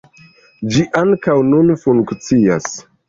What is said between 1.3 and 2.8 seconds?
nun funkcias.